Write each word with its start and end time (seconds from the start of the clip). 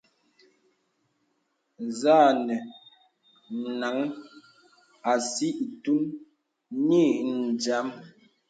Zà 1.99 2.15
ànə 2.29 2.55
nāŋhàŋ 3.79 4.09
àsī 5.13 5.47
itūn 5.65 6.01
nï 6.87 7.03
dīəm. 7.61 7.87